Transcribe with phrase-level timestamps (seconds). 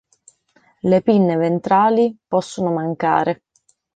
[0.91, 3.43] Le pinne ventrali possono mancare.